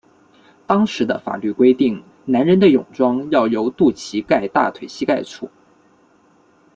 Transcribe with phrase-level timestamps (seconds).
[0.65, 5.47] 当时的法律规定男人的泳装要由肚脐盖大腿膝盖处。